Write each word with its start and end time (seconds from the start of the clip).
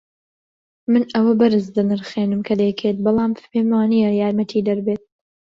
من 0.91 1.03
ئەوە 1.13 1.33
بەرز 1.39 1.65
دەنرخێنم 1.77 2.41
کە 2.47 2.53
دەیکەیت، 2.61 2.97
بەڵام 3.05 3.31
پێم 3.51 3.67
وانییە 3.75 4.09
یارمەتیدەر 4.21 4.79
بێت. 4.85 5.03